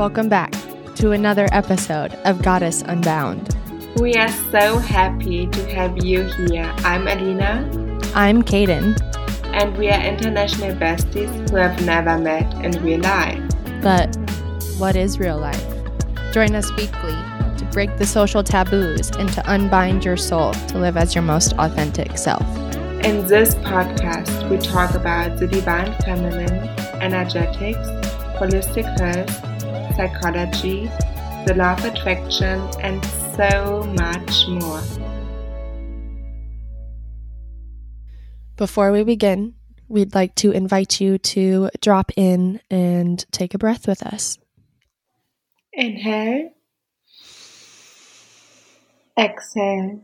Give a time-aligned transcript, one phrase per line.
[0.00, 0.52] Welcome back
[0.94, 3.54] to another episode of Goddess Unbound.
[3.96, 6.72] We are so happy to have you here.
[6.78, 7.68] I'm Alina.
[8.14, 8.98] I'm Kaden.
[9.52, 13.42] And we are international besties who have never met in real life.
[13.82, 14.16] But
[14.78, 15.62] what is real life?
[16.32, 17.12] Join us weekly
[17.58, 21.52] to break the social taboos and to unbind your soul to live as your most
[21.58, 22.40] authentic self.
[23.04, 26.70] In this podcast, we talk about the divine feminine,
[27.02, 27.86] energetics,
[28.38, 29.49] holistic health,
[29.94, 30.90] psychology,
[31.46, 33.04] the law of attraction, and
[33.36, 34.82] so much more.
[38.56, 39.54] Before we begin,
[39.88, 44.38] we'd like to invite you to drop in and take a breath with us.
[45.72, 46.50] Inhale,
[49.18, 50.02] exhale.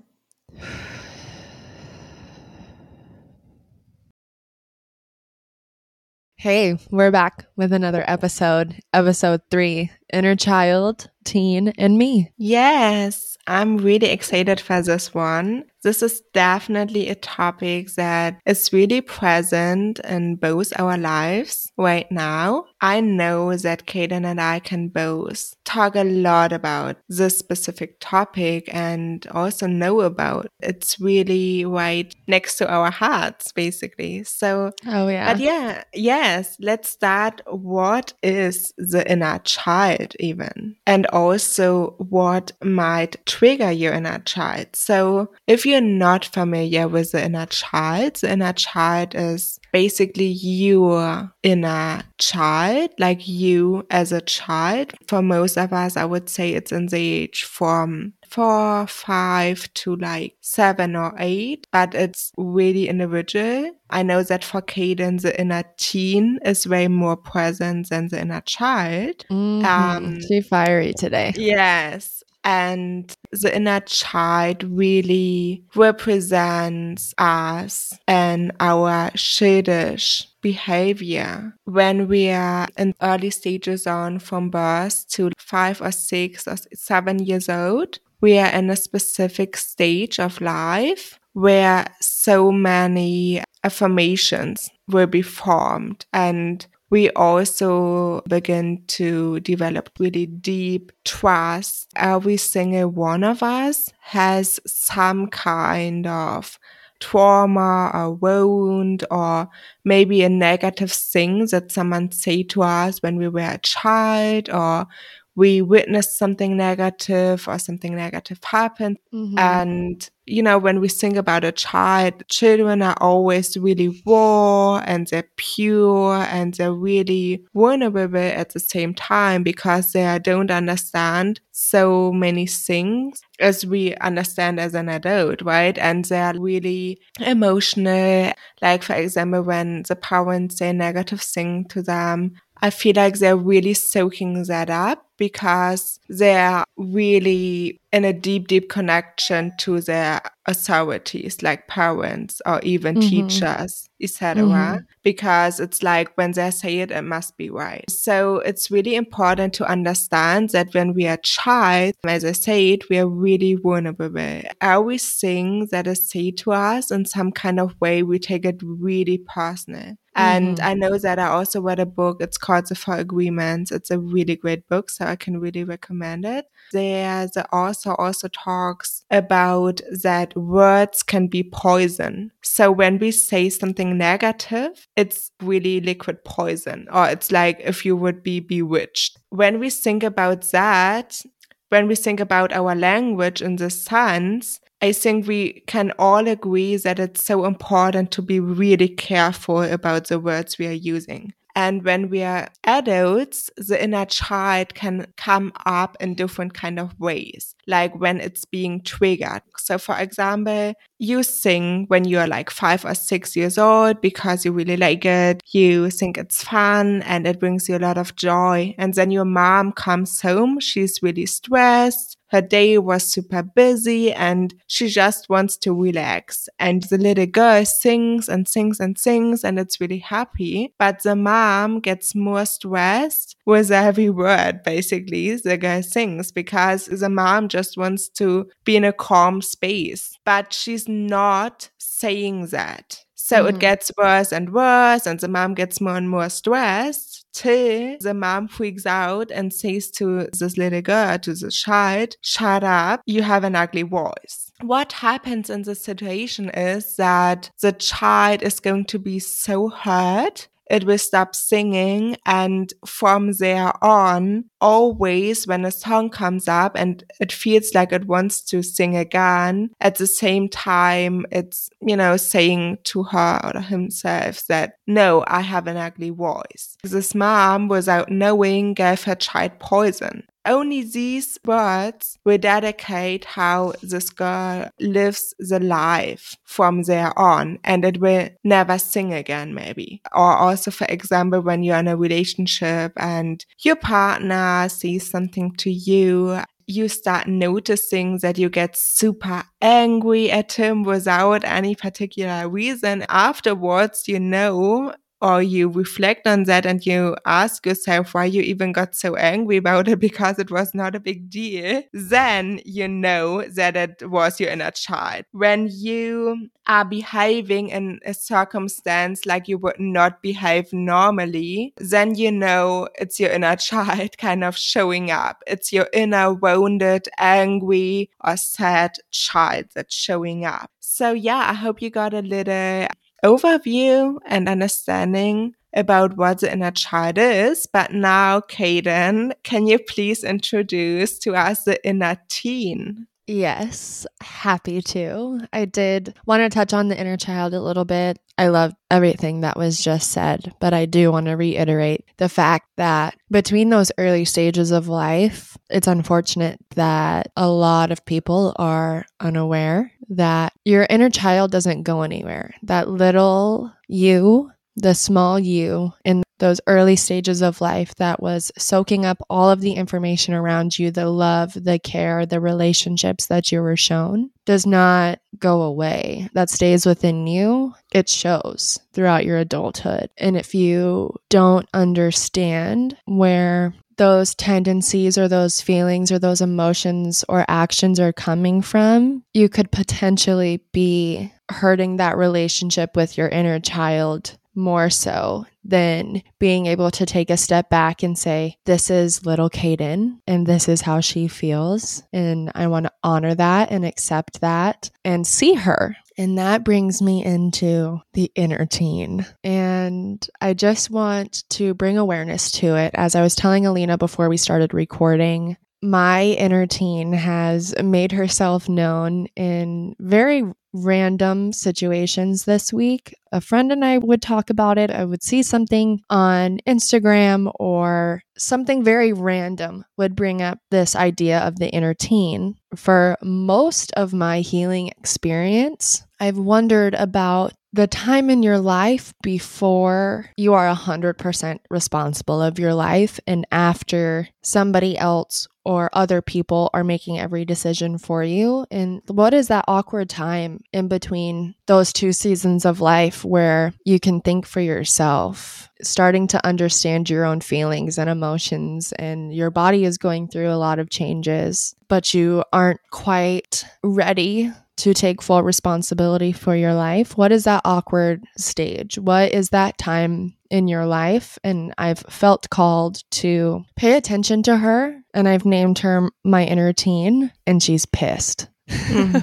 [6.39, 12.33] Hey, we're back with another episode, episode three Inner Child, Teen, and Me.
[12.37, 15.65] Yes, I'm really excited for this one.
[15.83, 22.65] This is definitely a topic that is really present in both our lives right now.
[22.81, 28.69] I know that Kaden and I can both talk a lot about this specific topic
[28.73, 34.25] and also know about it's really right next to our hearts, basically.
[34.25, 35.35] So, oh, yeah.
[35.35, 37.43] But yeah, yes, let's start.
[37.47, 40.77] What is the inner child, even?
[40.87, 44.75] And also, what might trigger your inner child?
[44.75, 50.27] So, if you you're not familiar with the inner child, the inner child is basically
[50.27, 54.95] your inner child, like you as a child.
[55.07, 59.97] For most of us, I would say it's in the age from four, five to
[59.97, 63.73] like seven or eight, but it's really individual.
[63.91, 68.41] I know that for Kaden, the inner teen is way more present than the inner
[68.43, 69.25] child.
[69.31, 69.65] Mm-hmm.
[69.65, 71.33] Um, she fiery today.
[71.37, 72.17] Yes
[72.47, 82.95] and the inner child really represents us and our schildish behavior when we are in
[83.03, 88.51] early stages on from birth to five or six or seven years old we are
[88.53, 97.11] in a specific stage of life where so many affirmations will be formed and we
[97.11, 101.91] also begin to develop really deep trust.
[101.97, 106.59] Every single one of us has some kind of
[107.01, 109.49] trauma or wound or
[109.85, 114.87] maybe a negative thing that someone said to us when we were a child or
[115.37, 118.97] we witnessed something negative or something negative happened.
[119.13, 119.39] Mm-hmm.
[119.39, 125.07] And, you know, when we think about a child, children are always really raw and
[125.07, 132.11] they're pure and they're really vulnerable at the same time because they don't understand so
[132.13, 135.77] many things as we understand as an adult, right?
[135.77, 138.33] And they're really emotional.
[138.63, 143.37] Like, for example, when the parents say negative thing to them, I feel like they're
[143.37, 151.43] really soaking that up because they're really in a deep, deep connection to their authorities,
[151.43, 153.09] like parents or even mm-hmm.
[153.09, 154.43] teachers, etc.
[154.43, 154.77] Mm-hmm.
[155.03, 157.91] Because it's like when they say it, it must be right.
[157.91, 162.81] So it's really important to understand that when we are a child, as I said,
[162.91, 164.43] we are really vulnerable.
[164.61, 169.19] Everything that is said to us in some kind of way, we take it really
[169.19, 169.97] personal.
[170.17, 170.67] And mm-hmm.
[170.67, 172.17] I know that I also read a book.
[172.21, 173.71] It's called The Four Agreements.
[173.71, 176.47] It's a really great book, so I can really recommend it.
[176.73, 182.33] There, the author also talks about that words can be poison.
[182.43, 187.95] So when we say something negative, it's really liquid poison, or it's like if you
[187.95, 189.19] would be bewitched.
[189.29, 191.21] When we think about that,
[191.69, 196.77] when we think about our language in this sense, I think we can all agree
[196.77, 201.33] that it's so important to be really careful about the words we are using.
[201.57, 206.97] And when we are adults, the inner child can come up in different kind of
[207.01, 209.43] ways, like when it's being triggered.
[209.59, 214.53] So for example, you sing when you're like five or six years old because you
[214.53, 215.43] really like it.
[215.51, 218.73] You think it's fun and it brings you a lot of joy.
[218.79, 220.61] And then your mom comes home.
[220.61, 226.49] She's really stressed her day was super busy and she just wants to relax.
[226.59, 230.75] And the little girl sings and sings and sings and it's really happy.
[230.79, 237.09] But the mom gets more stressed with every word, basically, the girl sings because the
[237.09, 240.19] mom just wants to be in a calm space.
[240.25, 243.05] But she's not saying that.
[243.15, 243.57] So mm-hmm.
[243.57, 248.15] it gets worse and worse, and the mom gets more and more stressed till the
[248.15, 253.23] mom freaks out and says to this little girl, to the child, shut up, you
[253.23, 254.51] have an ugly voice.
[254.63, 260.49] What happens in this situation is that the child is going to be so hurt
[260.69, 262.17] it will stop singing.
[262.27, 268.07] And from there on, always when a song comes up and it feels like it
[268.07, 273.61] wants to sing again, at the same time, it's, you know, saying to her or
[273.61, 276.77] himself that, no, I have an ugly voice.
[276.83, 280.25] This mom, without knowing, gave her child poison.
[280.47, 287.85] Only these words will dedicate how this girl lives the life from there on, and
[287.85, 290.01] it will never sing again, maybe.
[290.13, 295.71] Or also, for example, when you're in a relationship and your partner says something to
[295.71, 303.05] you you start noticing that you get super angry at him without any particular reason.
[303.09, 308.73] Afterwards, you know or you reflect on that and you ask yourself why you even
[308.73, 313.43] got so angry about it because it was not a big deal, then you know
[313.43, 315.25] that it was your inner child.
[315.33, 322.33] When you are behaving in a circumstance like you would not behave normally, then you
[322.33, 325.43] know it's your inner child kind of showing up.
[325.47, 330.71] It's your inner wounded, angry, or sad child that's showing up.
[330.81, 332.89] So yeah, I hope you got a little
[333.27, 337.67] overview and understanding about what the inner child is.
[337.67, 343.07] But now, Kaden, can you please introduce to us the inner teen?
[343.27, 345.41] Yes, happy to.
[345.53, 348.21] I did want to touch on the inner child a little bit.
[348.39, 352.69] I love everything that was just said, but I do want to reiterate the fact
[352.77, 359.05] that between those early stages of life, it's unfortunate that a lot of people are
[359.19, 362.55] unaware that your inner child doesn't go anywhere.
[362.63, 369.07] That little you, the small you in those early stages of life that was soaking
[369.07, 373.63] up all of the information around you, the love, the care, the relationships that you
[373.63, 376.29] were shown, does not go away.
[376.35, 377.75] That stays within you.
[377.93, 380.11] It shows throughout your adulthood.
[380.19, 387.45] And if you don't understand where those tendencies or those feelings or those emotions or
[387.49, 394.37] actions are coming from, you could potentially be hurting that relationship with your inner child
[394.55, 399.51] more so than being able to take a step back and say, This is little
[399.51, 402.03] Kaden, and this is how she feels.
[402.13, 407.03] And I want to honor that and accept that and see her and that brings
[407.03, 409.27] me into the inner teen.
[409.45, 412.93] And I just want to bring awareness to it.
[412.95, 418.69] As I was telling Alina before we started recording, my inner teen has made herself
[418.69, 420.45] known in very
[420.85, 423.15] random situations this week.
[423.33, 424.91] A friend and I would talk about it.
[424.91, 431.41] I would see something on Instagram or something very random would bring up this idea
[431.41, 432.57] of the inner teen.
[432.75, 440.31] For most of my healing experience, I've wondered about the time in your life before
[440.37, 446.85] you are 100% responsible of your life and after somebody else or other people are
[446.85, 448.67] making every decision for you.
[448.71, 454.01] And what is that awkward time in between those two seasons of life where you
[454.01, 459.85] can think for yourself, starting to understand your own feelings and emotions, and your body
[459.85, 465.43] is going through a lot of changes, but you aren't quite ready to take full
[465.43, 467.17] responsibility for your life?
[467.17, 468.99] What is that awkward stage?
[468.99, 471.39] What is that time in your life?
[471.43, 476.73] And I've felt called to pay attention to her, and I've named her my inner
[476.73, 478.49] teen, and she's pissed.
[478.69, 479.19] Hmm.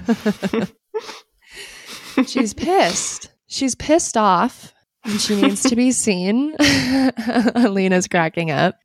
[2.25, 3.31] she's pissed.
[3.47, 6.55] She's pissed off and she needs to be seen.
[7.55, 8.75] Alina's cracking up.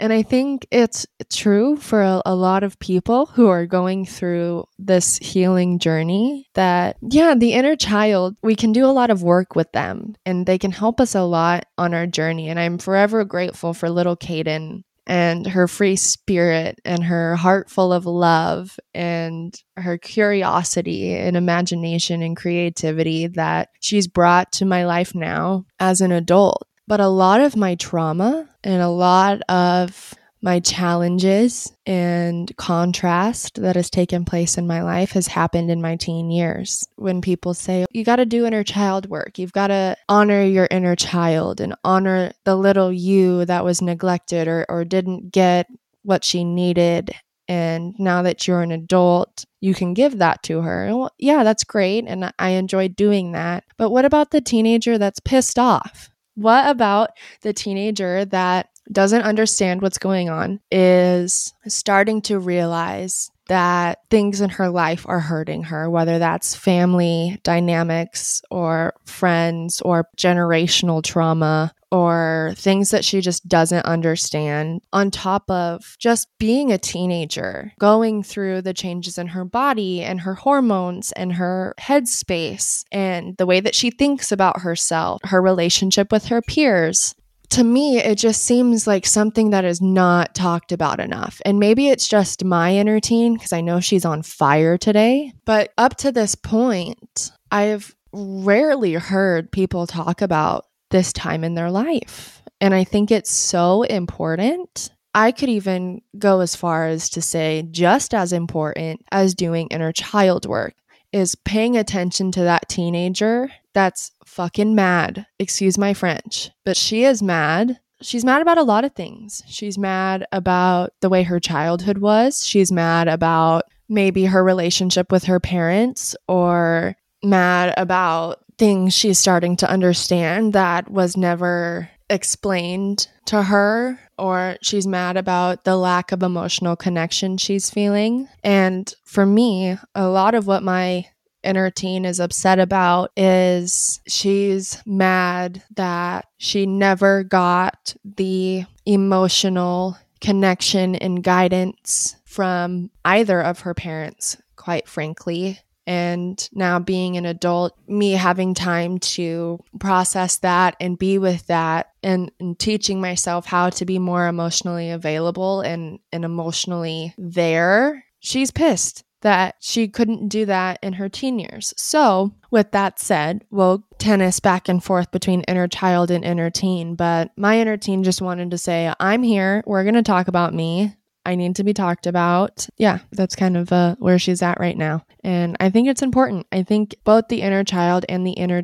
[0.00, 4.64] And I think it's true for a, a, lot of people who are going through
[4.78, 9.56] this healing journey that, yeah, the inner child, we can do a lot of work
[9.56, 12.48] with them and they can help us a lot on our journey.
[12.48, 17.92] And I'm forever grateful for little Kaden and her free spirit and her heart full
[17.94, 25.14] of love and her curiosity and imagination and creativity that she's brought to my life
[25.14, 26.67] now as an adult.
[26.88, 33.76] But a lot of my trauma and a lot of my challenges and contrast that
[33.76, 36.88] has taken place in my life has happened in my teen years.
[36.96, 40.66] When people say, you got to do inner child work, you've got to honor your
[40.70, 45.66] inner child and honor the little you that was neglected or, or didn't get
[46.04, 47.10] what she needed.
[47.48, 50.86] And now that you're an adult, you can give that to her.
[50.86, 52.06] Well, yeah, that's great.
[52.06, 53.64] And I enjoy doing that.
[53.76, 56.08] But what about the teenager that's pissed off?
[56.38, 57.10] What about
[57.42, 64.50] the teenager that doesn't understand what's going on, is starting to realize that things in
[64.50, 72.54] her life are hurting her, whether that's family dynamics or friends or generational trauma or
[72.56, 78.62] things that she just doesn't understand, on top of just being a teenager, going through
[78.62, 83.74] the changes in her body and her hormones and her headspace and the way that
[83.74, 87.14] she thinks about herself, her relationship with her peers
[87.50, 91.40] to me, it just seems like something that is not talked about enough.
[91.44, 95.32] And maybe it's just my inner teen because I know she's on fire today.
[95.44, 101.70] But up to this point, I've rarely heard people talk about this time in their
[101.70, 102.42] life.
[102.60, 104.90] And I think it's so important.
[105.14, 109.92] I could even go as far as to say just as important as doing inner
[109.92, 110.74] child work
[111.12, 115.26] is paying attention to that teenager that's fucking mad.
[115.38, 117.78] Excuse my French, but she is mad.
[118.02, 119.42] She's mad about a lot of things.
[119.46, 122.44] She's mad about the way her childhood was.
[122.44, 129.56] She's mad about maybe her relationship with her parents or mad about things she's starting
[129.56, 136.22] to understand that was never explained to her or she's mad about the lack of
[136.22, 138.28] emotional connection she's feeling.
[138.42, 141.06] And for me, a lot of what my
[141.44, 150.96] inner teen is upset about is she's mad that she never got the emotional connection
[150.96, 155.60] and guidance from either of her parents, quite frankly.
[155.88, 161.92] And now, being an adult, me having time to process that and be with that
[162.02, 168.50] and, and, teaching myself how to be more emotionally available and, and emotionally there, she's
[168.50, 171.72] pissed that she couldn't do that in her teen years.
[171.78, 176.96] So, with that said, we'll tennis back and forth between inner child and inner teen.
[176.96, 179.62] But my inner teen just wanted to say, I'm here.
[179.66, 180.94] We're going to talk about me.
[181.28, 182.66] I need to be talked about.
[182.78, 185.04] Yeah, that's kind of uh, where she's at right now.
[185.22, 186.46] And I think it's important.
[186.50, 188.62] I think both the inner child and the inner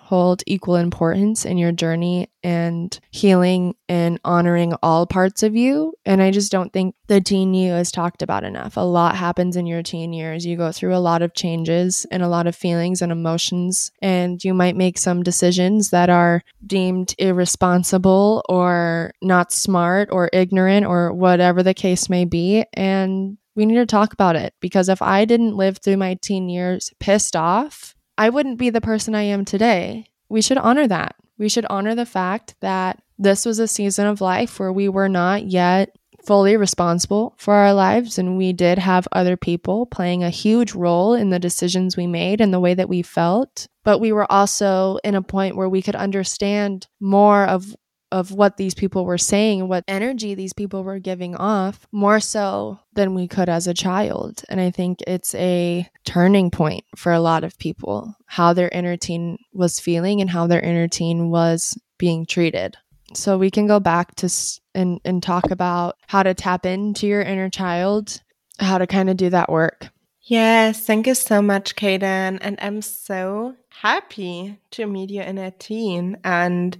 [0.00, 5.94] hold equal importance in your journey and healing and honoring all parts of you.
[6.04, 8.76] And I just don't think the teen you is talked about enough.
[8.76, 10.44] A lot happens in your teen years.
[10.44, 14.42] You go through a lot of changes and a lot of feelings and emotions, and
[14.42, 21.12] you might make some decisions that are deemed irresponsible or not smart or ignorant or
[21.12, 22.64] whatever the case may be.
[22.74, 26.48] And we need to talk about it because if I didn't live through my teen
[26.48, 30.06] years pissed off, I wouldn't be the person I am today.
[30.28, 31.16] We should honor that.
[31.38, 35.08] We should honor the fact that this was a season of life where we were
[35.08, 40.30] not yet fully responsible for our lives and we did have other people playing a
[40.30, 44.12] huge role in the decisions we made and the way that we felt but we
[44.12, 47.74] were also in a point where we could understand more of
[48.12, 52.78] of what these people were saying, what energy these people were giving off, more so
[52.92, 54.42] than we could as a child.
[54.50, 58.98] And I think it's a turning point for a lot of people, how their inner
[58.98, 62.76] teen was feeling and how their inner teen was being treated.
[63.14, 64.30] So we can go back to
[64.74, 68.20] and, and talk about how to tap into your inner child,
[68.58, 69.88] how to kind of do that work.
[70.20, 72.38] Yes, thank you so much, Kaden.
[72.40, 76.18] And I'm so happy to meet your inner teen.
[76.22, 76.78] And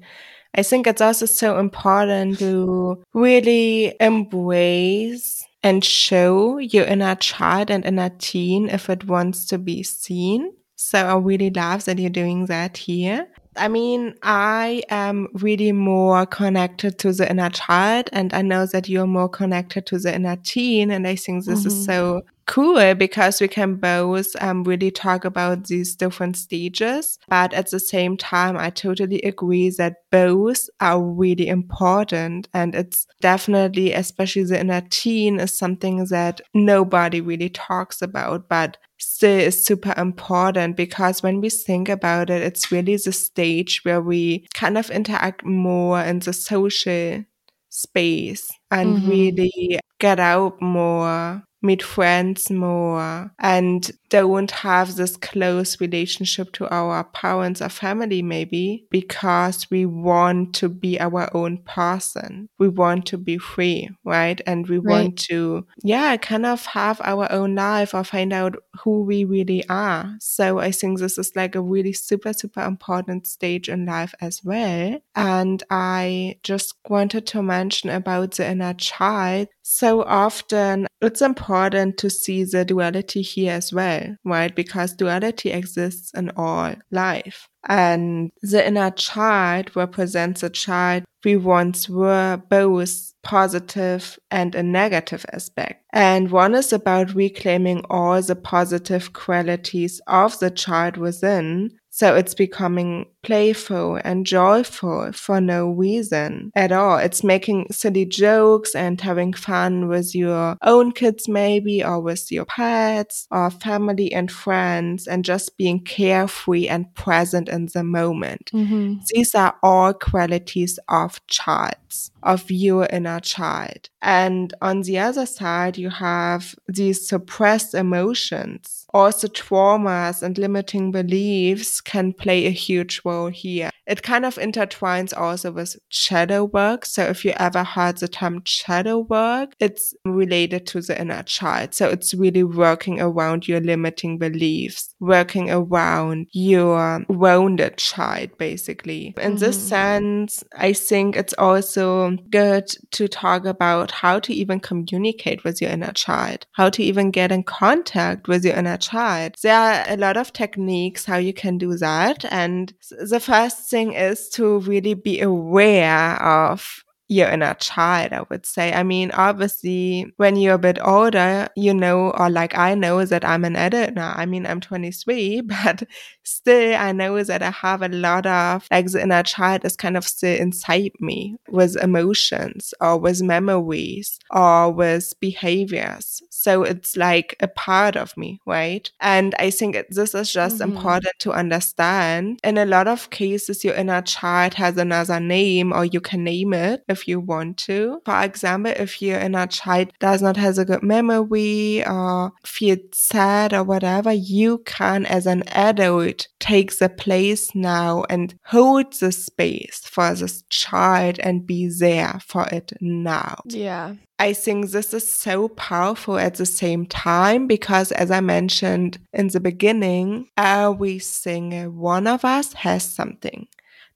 [0.55, 7.85] I think it's also so important to really embrace and show your inner child and
[7.85, 10.53] inner teen if it wants to be seen.
[10.77, 13.29] So I really love that you're doing that here.
[13.57, 18.89] I mean, I am really more connected to the inner child, and I know that
[18.89, 20.91] you're more connected to the inner teen.
[20.91, 21.69] And I think this mm-hmm.
[21.69, 27.19] is so cool because we can both um, really talk about these different stages.
[27.27, 32.49] But at the same time, I totally agree that both are really important.
[32.53, 38.77] And it's definitely, especially the inner teen, is something that nobody really talks about, but
[38.99, 44.03] still is super important because when we think about it, it's really the stage where
[44.03, 47.25] we kind of interact more in the social
[47.71, 49.09] space and mm-hmm.
[49.09, 57.03] really get out more meet friends more and don't have this close relationship to our
[57.03, 62.49] parents or family maybe because we want to be our own person.
[62.59, 64.39] We want to be free, right?
[64.47, 65.05] And we right.
[65.05, 69.67] want to, yeah, kind of have our own life or find out who we really
[69.71, 70.15] are.
[70.21, 74.45] So I think this is like a really super, super important stage in life as
[74.45, 74.99] well.
[75.17, 82.11] And I just wanted to mention about the inner child so often it's important to
[82.11, 84.55] see the duality here as well, right?
[84.55, 87.49] Because duality exists in all life.
[87.69, 95.25] And the inner child represents a child we once were both positive and a negative
[95.33, 95.85] aspect.
[95.93, 102.35] And one is about reclaiming all the positive qualities of the child within so it's
[102.35, 106.97] becoming playful and joyful for no reason at all.
[106.97, 112.47] It's making silly jokes and having fun with your own kids, maybe, or with your
[112.47, 118.51] pets or family and friends, and just being carefree and present in the moment.
[118.55, 119.01] Mm-hmm.
[119.11, 123.91] These are all qualities of childs, of your inner child.
[124.01, 131.81] And on the other side, you have these suppressed emotions also traumas and limiting beliefs
[131.81, 133.71] can play a huge role here.
[133.87, 136.87] It kind of intertwines also with shadow work.
[136.87, 141.75] So if you ever heard the term shadow work, it's related to the inner child.
[141.75, 149.15] So it's really working around your limiting beliefs, working around your wounded child, basically.
[149.17, 149.37] In mm-hmm.
[149.37, 155.61] this sense, I think it's also good to talk about how to even communicate with
[155.61, 159.35] your inner child, how to even get in contact with your inner child.
[159.43, 162.25] There are a lot of techniques how you can do that.
[162.31, 168.47] And the first thing is to really be aware of your inner child, I would
[168.47, 168.73] say.
[168.73, 173.25] I mean, obviously, when you're a bit older, you know, or like I know that
[173.25, 174.15] I'm an adult now.
[174.17, 175.83] I mean, I'm 23, but
[176.23, 179.97] still, I know that I have a lot of, like, the inner child is kind
[179.97, 186.23] of still inside me with emotions or with memories or with behaviors.
[186.43, 188.91] So it's like a part of me, right?
[189.01, 190.73] And I think this is just mm-hmm.
[190.73, 192.41] important to understand.
[192.43, 196.53] In a lot of cases, your inner child has another name or you can name
[196.53, 198.01] it if you want to.
[198.05, 203.53] For example, if your inner child does not have a good memory or feel sad
[203.53, 209.81] or whatever, you can, as an adult, take the place now and hold the space
[209.85, 213.43] for this child and be there for it now.
[213.47, 213.95] Yeah.
[214.23, 219.27] I think this is so powerful at the same time because, as I mentioned in
[219.27, 223.49] the beginning, uh, every single one of us has something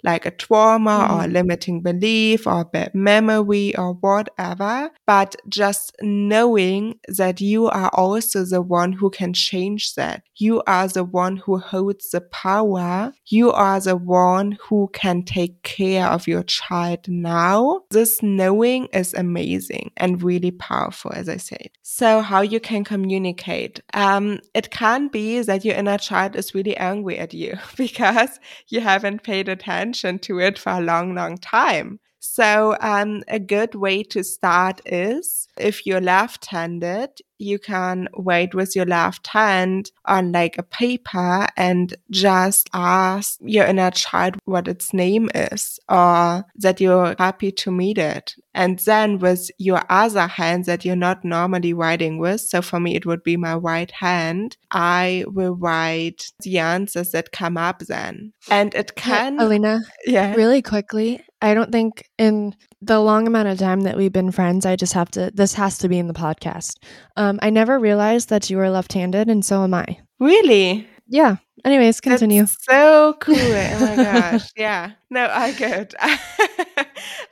[0.06, 1.14] like a trauma mm-hmm.
[1.14, 4.90] or limiting belief or bad memory or whatever.
[5.04, 10.22] But just knowing that you are also the one who can change that.
[10.36, 13.12] You are the one who holds the power.
[13.26, 17.82] You are the one who can take care of your child now.
[17.90, 21.70] This knowing is amazing and really powerful, as I said.
[21.82, 23.80] So how you can communicate.
[23.92, 28.38] Um, it can be that your inner child is really angry at you because
[28.68, 32.00] you haven't paid attention to it for a long, long time.
[32.20, 38.54] So, um, a good way to start is if you're left handed, you can write
[38.54, 44.68] with your left hand on like a paper and just ask your inner child what
[44.68, 48.34] its name is or that you're happy to meet it.
[48.54, 52.96] And then with your other hand that you're not normally writing with, so for me
[52.96, 58.32] it would be my right hand, I will write the answers that come up then.
[58.50, 59.38] And it can.
[59.38, 60.34] Alina, yeah.
[60.34, 64.64] Really quickly, I don't think in the long amount of time that we've been friends,
[64.64, 66.78] I just have to, this has to be in the podcast.
[67.16, 69.98] Um, Um, I never realized that you were left handed, and so am I.
[70.20, 70.86] Really?
[71.08, 71.36] Yeah.
[71.64, 72.42] Anyways, continue.
[72.42, 73.36] That's so cool.
[73.36, 73.76] Eh?
[73.76, 74.50] oh my gosh.
[74.56, 74.92] Yeah.
[75.10, 75.94] No, I could.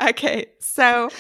[0.09, 0.47] okay.
[0.61, 1.11] So,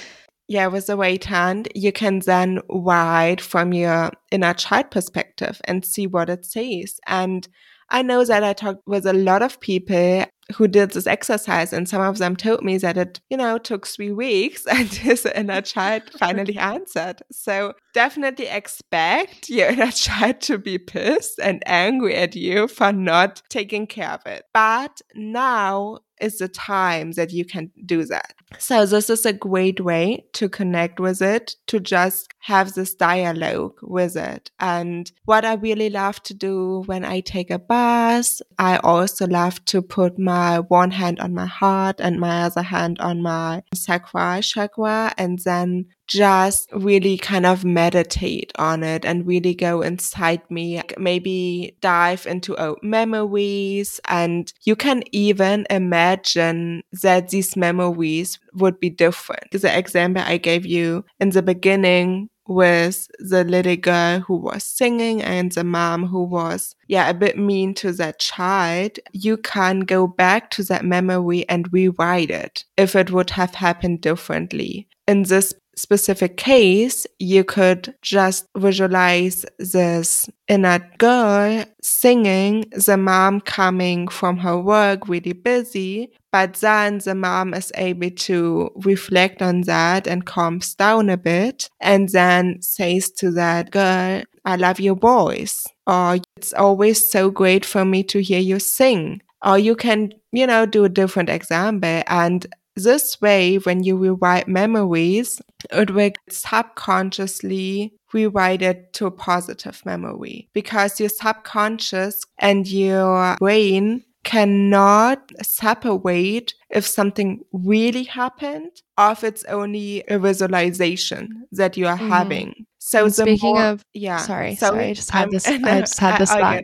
[0.48, 5.84] yeah, with the right hand, you can then write from your inner child perspective and
[5.84, 6.98] see what it says.
[7.06, 7.46] And
[7.90, 10.24] I know that I talked with a lot of people
[10.56, 13.86] who did this exercise and some of them told me that it you know took
[13.86, 17.22] three weeks and his inner child finally answered.
[17.32, 23.42] So definitely expect your inner child to be pissed and angry at you for not
[23.48, 24.44] taking care of it.
[24.52, 28.34] But now is the time that you can do that.
[28.58, 33.78] So this is a great way to connect with it, to just have this dialogue
[33.82, 34.50] with it.
[34.60, 39.64] And what I really love to do when I take a bath, I also love
[39.66, 44.40] to put my one hand on my heart and my other hand on my sacral
[44.40, 50.82] chakra and then just really kind of meditate on it and really go inside me.
[50.98, 54.00] Maybe dive into old memories.
[54.08, 59.50] And you can even imagine that these memories would be different.
[59.50, 65.22] The example I gave you in the beginning with the little girl who was singing
[65.22, 70.06] and the mom who was, yeah, a bit mean to that child, you can go
[70.06, 75.54] back to that memory and rewrite it if it would have happened differently in this
[75.76, 84.58] specific case, you could just visualize this inner girl singing, the mom coming from her
[84.58, 90.74] work really busy, but then the mom is able to reflect on that and calms
[90.74, 95.64] down a bit and then says to that girl, I love your voice.
[95.86, 99.22] Or it's always so great for me to hear you sing.
[99.44, 104.48] Or you can, you know, do a different example and this way, when you rewrite
[104.48, 113.36] memories, it will subconsciously rewrite it to a positive memory because your subconscious and your
[113.38, 121.86] brain cannot separate if something really happened or if it's only a visualization that you
[121.86, 122.08] are mm-hmm.
[122.08, 122.66] having.
[122.94, 125.48] So speaking more, of, yeah, sorry, so sorry, I just had I'm, this.
[125.48, 126.62] No, I just had this thought.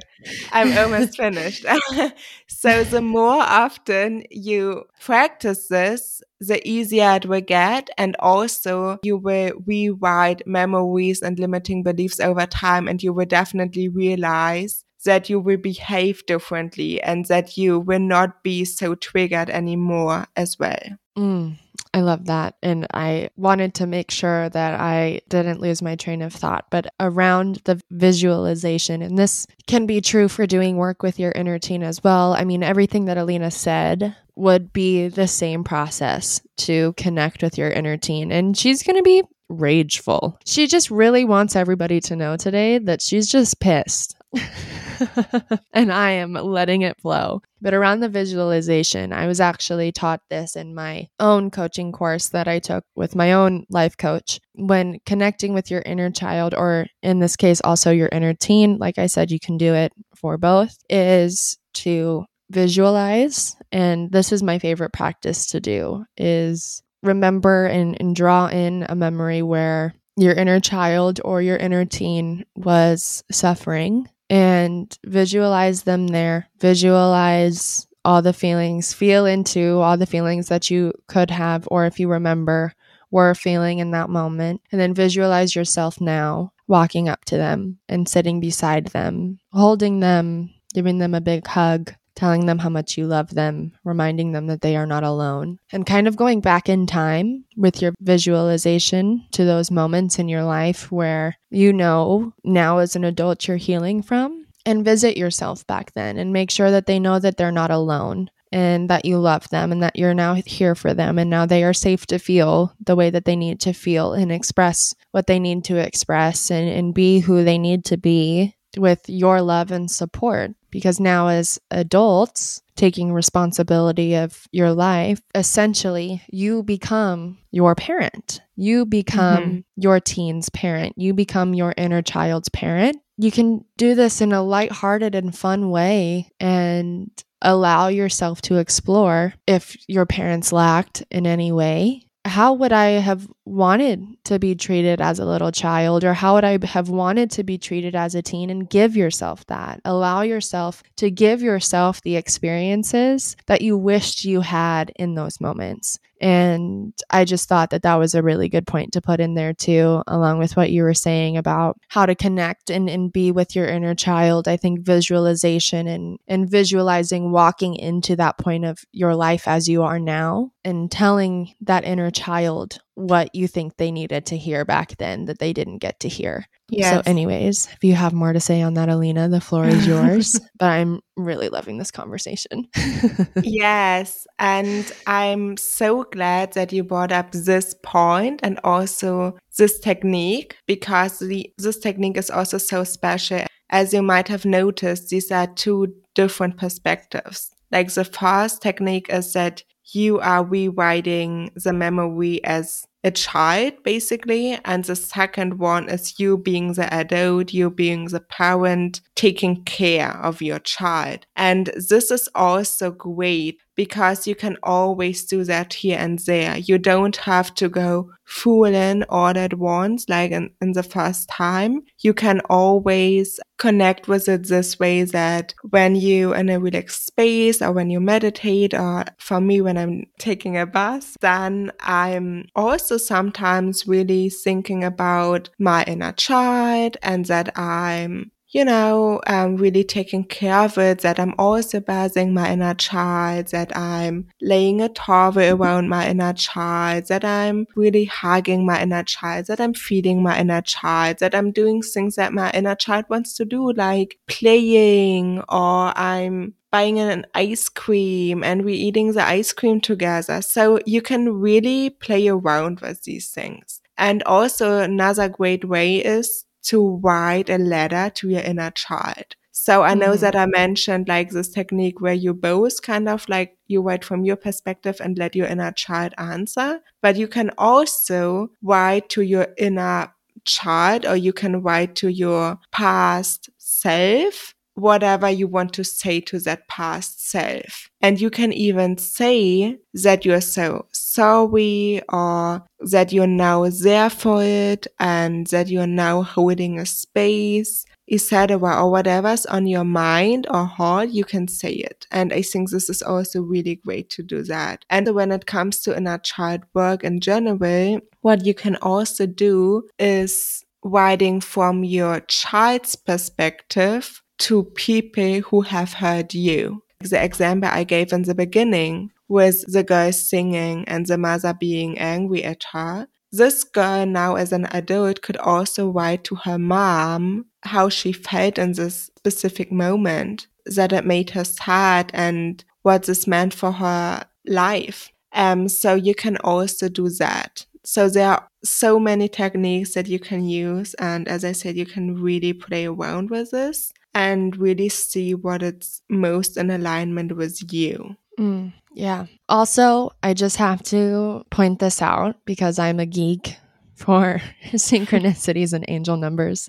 [0.53, 1.67] I'm almost finished.
[2.47, 9.17] so the more often you practice this, the easier it will get, and also you
[9.17, 15.41] will rewrite memories and limiting beliefs over time, and you will definitely realize that you
[15.41, 20.79] will behave differently and that you will not be so triggered anymore as well.
[21.19, 21.59] Mm.
[21.93, 22.55] I love that.
[22.63, 26.67] And I wanted to make sure that I didn't lose my train of thought.
[26.71, 31.59] But around the visualization, and this can be true for doing work with your inner
[31.59, 32.35] teen as well.
[32.35, 37.71] I mean, everything that Alina said would be the same process to connect with your
[37.71, 38.31] inner teen.
[38.31, 40.39] And she's going to be rageful.
[40.47, 44.17] She just really wants everybody to know today that she's just pissed.
[45.73, 47.43] and I am letting it flow.
[47.61, 52.49] But around the visualization, I was actually taught this in my own coaching course that
[52.49, 54.41] I took with my own life coach.
[54.55, 58.99] When connecting with your inner child, or in this case, also your inner teen, like
[58.99, 63.57] I said, you can do it for both, is to visualize.
[63.73, 68.95] And this is my favorite practice to do is remember and, and draw in a
[68.95, 76.49] memory where your inner child or your inner teen was suffering and visualize them there.
[76.61, 82.01] Visualize all the feelings, feel into all the feelings that you could have, or if
[82.01, 82.73] you remember,
[83.11, 84.63] were feeling in that moment.
[84.73, 90.55] And then visualize yourself now walking up to them and sitting beside them, holding them,
[90.73, 94.61] giving them a big hug, telling them how much you love them, reminding them that
[94.61, 99.45] they are not alone, and kind of going back in time with your visualization to
[99.45, 104.47] those moments in your life where you know now as an adult you're healing from,
[104.67, 108.31] and visit yourself back then and make sure that they know that they're not alone
[108.53, 111.63] and that you love them and that you're now here for them and now they
[111.63, 115.39] are safe to feel the way that they need to feel and express what they
[115.39, 119.91] need to express and, and be who they need to be with your love and
[119.91, 128.41] support because now as adults taking responsibility of your life essentially you become your parent.
[128.57, 129.59] You become mm-hmm.
[129.77, 130.95] your teen's parent.
[130.97, 132.99] You become your inner child's parent.
[133.19, 137.11] You can do this in a light-hearted and fun way and
[137.43, 143.27] allow yourself to explore if your parents lacked in any way how would I have
[143.45, 147.45] wanted to be treated as a little child, or how would I have wanted to
[147.45, 148.51] be treated as a teen?
[148.51, 149.81] And give yourself that.
[149.85, 155.99] Allow yourself to give yourself the experiences that you wished you had in those moments.
[156.21, 159.55] And I just thought that that was a really good point to put in there
[159.55, 163.57] too, along with what you were saying about how to connect and, and be with
[163.57, 164.47] your inner child.
[164.47, 169.83] I think visualization and, and visualizing walking into that point of your life as you
[169.83, 174.97] are now and telling that inner child what you think they needed to hear back
[174.99, 176.47] then that they didn't get to hear.
[176.69, 176.95] Yes.
[176.95, 180.39] So, anyways, if you have more to say on that, Alina, the floor is yours.
[180.59, 182.69] but I'm really loving this conversation.
[183.43, 184.27] yes.
[184.39, 191.19] And I'm so glad that you brought up this point and also this technique because
[191.19, 193.47] the, this technique is also so special.
[193.71, 197.51] As you might have noticed, these are two different perspectives.
[197.73, 204.59] Like the first technique is that you are rewriting the memory as a child basically
[204.65, 210.17] and the second one is you being the adult you being the parent taking care
[210.19, 211.27] of your child.
[211.37, 216.59] And this is also great because you can always do that here and there.
[216.59, 221.31] You don't have to go full in all at once like in, in the first
[221.31, 221.81] time.
[222.01, 227.63] You can always connect with it this way that when you in a relaxed space
[227.63, 232.97] or when you meditate or for me when i'm taking a bath then i'm also
[232.97, 240.25] sometimes really thinking about my inner child and that I'm you know, um, really taking
[240.25, 245.39] care of it, that I'm also bathing my inner child, that I'm laying a towel
[245.39, 250.39] around my inner child, that I'm really hugging my inner child, that I'm feeding my
[250.39, 255.41] inner child, that I'm doing things that my inner child wants to do, like playing,
[255.49, 260.41] or I'm buying an ice cream and we're eating the ice cream together.
[260.43, 263.81] So you can really play around with these things.
[263.99, 269.37] And also another great way is to write a letter to your inner child.
[269.53, 270.21] So I know mm.
[270.21, 274.25] that I mentioned like this technique where you both kind of like you write from
[274.25, 279.49] your perspective and let your inner child answer, but you can also write to your
[279.59, 286.21] inner child or you can write to your past self whatever you want to say
[286.21, 287.89] to that past self.
[288.01, 294.43] And you can even say that you're so sorry or that you're now there for
[294.43, 298.57] it and that you're now holding a space, etc.
[298.57, 302.07] or whatever's on your mind or heart, you can say it.
[302.11, 304.85] And I think this is also really great to do that.
[304.91, 309.89] And when it comes to inner child work in general, what you can also do
[309.99, 316.83] is writing from your child's perspective to people who have heard you.
[317.01, 321.99] The example I gave in the beginning with the girl singing and the mother being
[321.99, 323.07] angry at her.
[323.33, 328.59] This girl now as an adult could also write to her mom how she felt
[328.59, 334.25] in this specific moment, that it made her sad and what this meant for her
[334.47, 335.13] life.
[335.33, 337.67] Um, so you can also do that.
[337.85, 340.95] So there are so many techniques that you can use.
[340.95, 345.63] And as I said, you can really play around with this and really see what
[345.63, 348.17] it's most in alignment with you.
[348.39, 349.27] Mm, yeah.
[349.49, 353.57] Also, I just have to point this out because I'm a geek
[353.95, 354.41] for
[354.73, 356.69] synchronicities and angel numbers.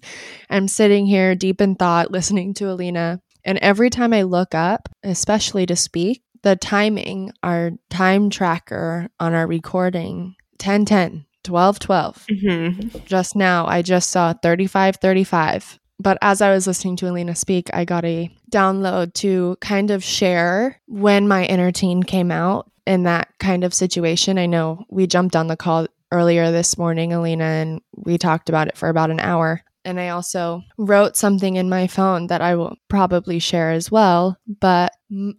[0.50, 4.90] I'm sitting here deep in thought listening to Alina, and every time I look up,
[5.04, 12.26] especially to speak, the timing, our time tracker on our recording 10 10, 12 12.
[12.30, 12.98] Mm-hmm.
[13.06, 15.80] Just now, I just saw 35 35.
[16.02, 20.04] But as I was listening to Alina speak, I got a download to kind of
[20.04, 24.38] share when my inner teen came out in that kind of situation.
[24.38, 28.68] I know we jumped on the call earlier this morning, Alina, and we talked about
[28.68, 29.62] it for about an hour.
[29.84, 34.38] And I also wrote something in my phone that I will probably share as well.
[34.60, 34.92] But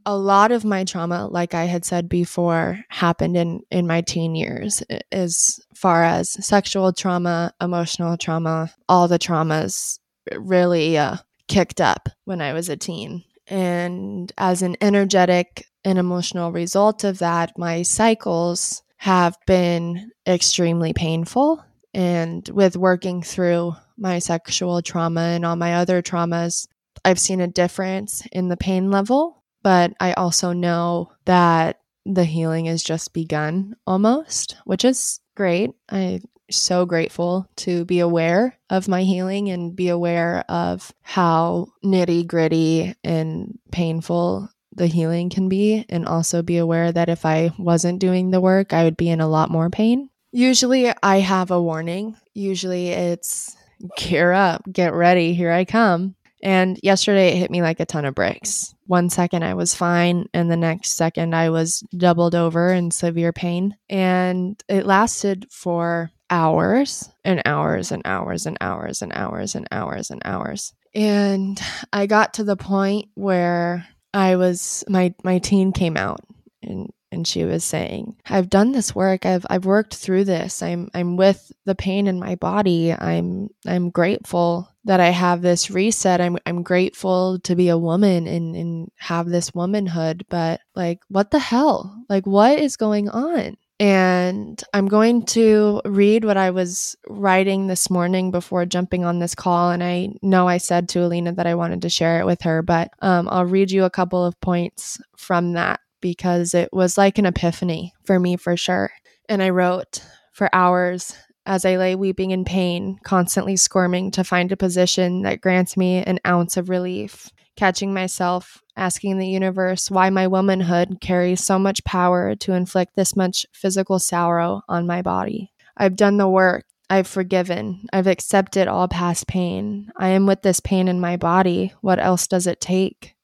[0.05, 4.35] a lot of my trauma, like I had said before, happened in, in my teen
[4.35, 9.99] years, as far as sexual trauma, emotional trauma, all the traumas
[10.31, 11.17] really uh,
[11.49, 13.25] kicked up when I was a teen.
[13.47, 21.65] And as an energetic and emotional result of that, my cycles have been extremely painful.
[21.93, 26.67] And with working through my sexual trauma and all my other traumas,
[27.05, 29.43] I've seen a difference in the pain level.
[29.63, 35.71] But I also know that the healing has just begun almost, which is great.
[35.89, 42.27] I'm so grateful to be aware of my healing and be aware of how nitty
[42.27, 47.99] gritty and painful the healing can be, and also be aware that if I wasn't
[47.99, 50.09] doing the work, I would be in a lot more pain.
[50.31, 52.17] Usually, I have a warning.
[52.33, 53.55] Usually, it's
[53.99, 56.15] gear up, get ready, here I come.
[56.43, 58.75] And yesterday it hit me like a ton of bricks.
[58.93, 63.33] One second I was fine, and the next second I was doubled over in severe
[63.33, 63.75] pain.
[63.89, 70.11] And it lasted for hours and hours and hours and hours and hours and hours
[70.11, 70.75] and hours.
[70.95, 71.59] And
[71.91, 76.21] I got to the point where I was my my teen came out
[76.63, 79.27] and and she was saying, "I've done this work.
[79.27, 80.63] I've I've worked through this.
[80.63, 82.93] I'm I'm with the pain in my body.
[82.93, 86.21] I'm I'm grateful that I have this reset.
[86.21, 91.31] I'm I'm grateful to be a woman and and have this womanhood, but like what
[91.31, 92.05] the hell?
[92.09, 97.91] Like what is going on?" And I'm going to read what I was writing this
[97.91, 99.73] morning before jumping on this call.
[99.73, 102.63] And I know I said to Alina that I wanted to share it with her,
[102.63, 107.17] but um, I'll read you a couple of points from that because it was like
[107.17, 108.91] an epiphany for me for sure.
[109.29, 114.53] And I wrote for hours as I lay weeping in pain, constantly squirming to find
[114.53, 120.11] a position that grants me an ounce of relief catching myself asking the universe why
[120.11, 125.53] my womanhood carries so much power to inflict this much physical sorrow on my body.
[125.77, 126.65] I've done the work.
[126.89, 127.87] I've forgiven.
[127.93, 129.91] I've accepted all past pain.
[129.97, 131.73] I am with this pain in my body.
[131.81, 133.15] What else does it take?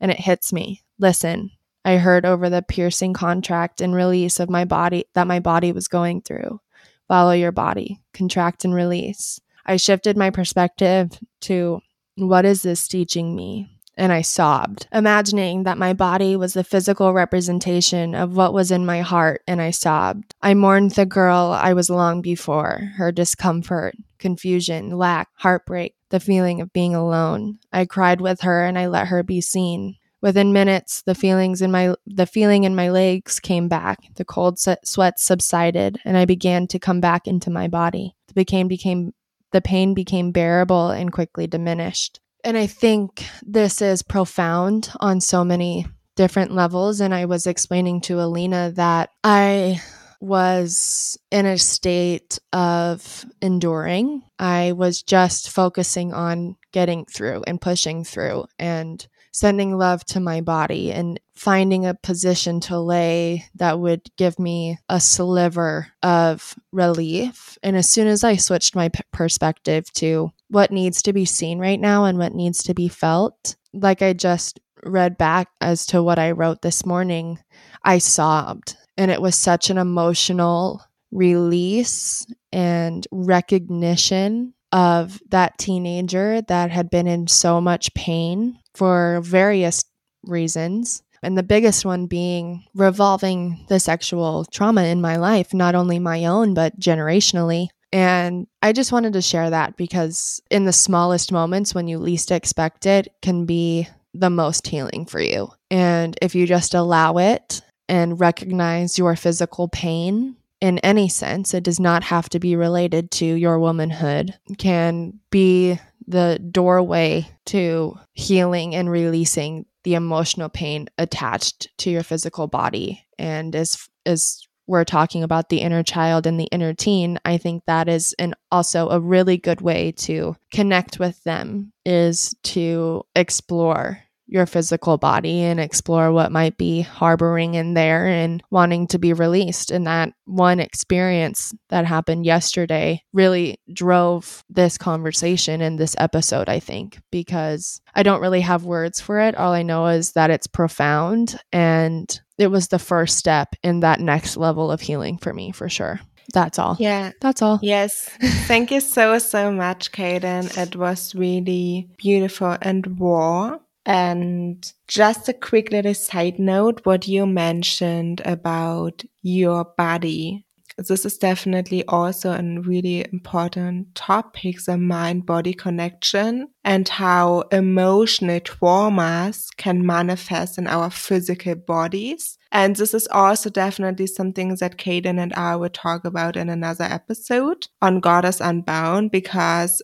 [0.00, 0.82] And it hits me.
[0.98, 1.50] Listen,
[1.88, 5.88] I heard over the piercing contract and release of my body that my body was
[5.88, 6.60] going through.
[7.08, 9.40] Follow your body, contract and release.
[9.64, 11.80] I shifted my perspective to
[12.16, 13.70] What is this teaching me?
[13.96, 18.84] And I sobbed, imagining that my body was the physical representation of what was in
[18.84, 20.34] my heart, and I sobbed.
[20.42, 26.60] I mourned the girl I was long before, her discomfort, confusion, lack, heartbreak, the feeling
[26.60, 27.60] of being alone.
[27.72, 29.96] I cried with her and I let her be seen.
[30.20, 33.98] Within minutes, the feelings in my the feeling in my legs came back.
[34.16, 38.14] The cold sweat subsided, and I began to come back into my body.
[38.26, 39.12] The became became
[39.52, 42.20] the pain became bearable and quickly diminished.
[42.44, 47.00] And I think this is profound on so many different levels.
[47.00, 49.80] And I was explaining to Alina that I
[50.20, 54.22] was in a state of enduring.
[54.38, 60.40] I was just focusing on getting through and pushing through and sending love to my
[60.40, 67.58] body and finding a position to lay that would give me a sliver of relief.
[67.62, 71.58] And as soon as I switched my p- perspective to what needs to be seen
[71.58, 76.02] right now and what needs to be felt, like I just read back as to
[76.02, 77.38] what I wrote this morning,
[77.84, 78.76] I sobbed.
[78.96, 87.06] And it was such an emotional release and recognition of that teenager that had been
[87.06, 89.84] in so much pain for various
[90.22, 91.02] reasons.
[91.22, 96.26] And the biggest one being revolving the sexual trauma in my life, not only my
[96.26, 97.68] own, but generationally.
[97.92, 102.30] And I just wanted to share that because in the smallest moments when you least
[102.30, 105.50] expect it can be the most healing for you.
[105.70, 111.62] And if you just allow it and recognize your physical pain in any sense, it
[111.62, 118.74] does not have to be related to your womanhood, can be the doorway to healing
[118.74, 123.06] and releasing the emotional pain attached to your physical body.
[123.18, 127.64] And as as we're talking about the inner child and the inner teen, I think
[127.66, 134.02] that is an also a really good way to connect with them is to explore
[134.28, 139.12] your physical body and explore what might be harboring in there and wanting to be
[139.12, 139.70] released.
[139.70, 146.60] And that one experience that happened yesterday really drove this conversation in this episode, I
[146.60, 149.34] think, because I don't really have words for it.
[149.34, 153.98] All I know is that it's profound and it was the first step in that
[153.98, 156.00] next level of healing for me, for sure.
[156.34, 156.76] That's all.
[156.78, 157.12] Yeah.
[157.22, 157.58] That's all.
[157.62, 158.10] Yes.
[158.20, 160.56] Thank you so, so much, Kaden.
[160.58, 163.58] It was really beautiful and raw.
[163.88, 170.44] And just a quick little side note, what you mentioned about your body.
[170.76, 178.40] This is definitely also a really important topic, the mind body connection and how emotional
[178.40, 182.38] traumas can manifest in our physical bodies.
[182.52, 186.84] And this is also definitely something that Kaden and I will talk about in another
[186.84, 189.82] episode on Goddess Unbound because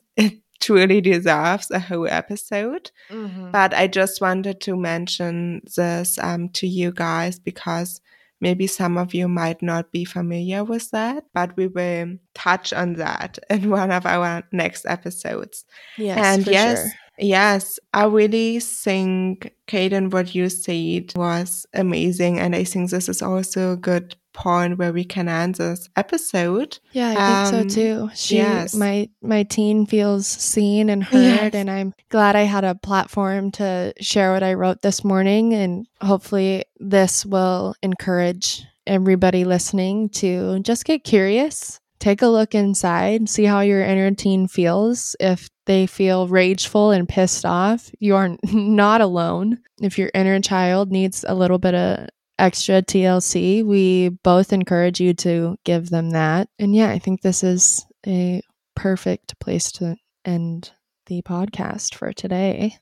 [0.67, 2.91] truly deserves a whole episode.
[3.11, 3.51] Mm-hmm.
[3.51, 8.01] But I just wanted to mention this um, to you guys because
[8.41, 12.95] maybe some of you might not be familiar with that, but we will touch on
[12.95, 15.65] that in one of our next episodes.
[15.99, 16.91] Yes, and yes, sure.
[17.19, 22.39] Yes, I really think, Kaden, what you said was amazing.
[22.39, 26.79] And I think this is also a good point where we can end this episode.
[26.93, 28.11] Yeah, I think um, so too.
[28.15, 28.75] She, yes.
[28.75, 31.55] my my teen feels seen and heard, yes.
[31.55, 35.87] and I'm glad I had a platform to share what I wrote this morning, and
[36.03, 41.81] hopefully this will encourage everybody listening to just get curious.
[42.05, 45.17] Take a look inside, see how your inner teen feels.
[45.21, 49.61] If they feel rageful and pissed off, you are not alone.
[49.81, 55.15] If your inner child needs a little bit of extra TLC, we both encourage you
[55.15, 56.51] to give them that.
[56.59, 58.43] And yeah, I think this is a
[58.77, 60.73] perfect place to end
[61.07, 62.77] the podcast for today.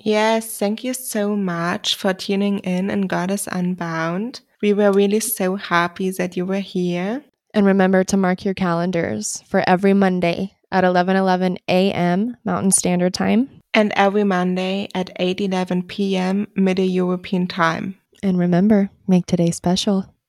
[0.00, 4.40] Yes, thank you so much for tuning in and Goddess Unbound.
[4.62, 7.22] We were really so happy that you were here.
[7.56, 12.36] And remember to mark your calendars for every Monday at 11:11 a.m.
[12.44, 16.48] Mountain Standard Time and every Monday at 8:11 p.m.
[16.54, 17.96] Middle European Time.
[18.22, 20.04] And remember, make today special.